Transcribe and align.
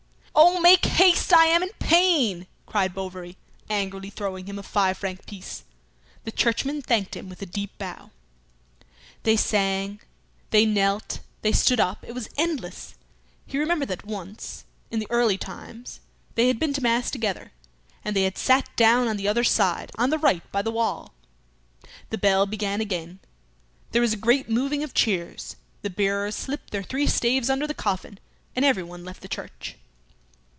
"Oh, 0.33 0.59
make 0.61 0.85
haste! 0.85 1.33
I 1.33 1.45
am 1.47 1.61
in 1.61 1.69
pain!" 1.77 2.47
cried 2.65 2.95
Bovary, 2.95 3.37
angrily 3.69 4.09
throwing 4.09 4.45
him 4.47 4.57
a 4.57 4.63
five 4.63 4.97
franc 4.97 5.27
piece. 5.27 5.63
The 6.23 6.31
churchman 6.31 6.81
thanked 6.81 7.15
him 7.15 7.29
with 7.29 7.41
a 7.43 7.45
deep 7.45 7.77
bow. 7.77 8.09
They 9.23 9.35
sang, 9.37 9.99
they 10.49 10.65
knelt, 10.65 11.19
they 11.41 11.51
stood 11.51 11.79
up; 11.79 12.03
it 12.07 12.13
was 12.13 12.29
endless! 12.37 12.95
He 13.45 13.59
remembered 13.59 13.89
that 13.89 14.05
once, 14.05 14.63
in 14.89 14.99
the 14.99 15.07
early 15.11 15.37
times, 15.37 15.99
they 16.35 16.47
had 16.47 16.57
been 16.59 16.73
to 16.73 16.81
mass 16.81 17.11
together, 17.11 17.51
and 18.03 18.15
they 18.15 18.23
had 18.23 18.37
sat 18.37 18.73
down 18.75 19.07
on 19.07 19.17
the 19.17 19.27
other 19.27 19.43
side, 19.43 19.91
on 19.95 20.09
the 20.09 20.19
right, 20.19 20.49
by 20.51 20.61
the 20.61 20.71
wall. 20.71 21.13
The 22.09 22.17
bell 22.17 22.45
began 22.45 22.81
again. 22.81 23.19
There 23.91 24.01
was 24.01 24.13
a 24.13 24.17
great 24.17 24.49
moving 24.49 24.81
of 24.81 24.93
chairs; 24.95 25.57
the 25.81 25.89
bearers 25.91 26.35
slipped 26.35 26.71
their 26.71 26.83
three 26.83 27.05
staves 27.07 27.49
under 27.49 27.67
the 27.67 27.75
coffin, 27.75 28.17
and 28.55 28.63
everyone 28.65 29.03
left 29.03 29.21
the 29.21 29.27
church. 29.27 29.75